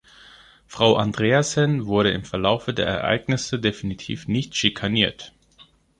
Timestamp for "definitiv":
3.59-4.27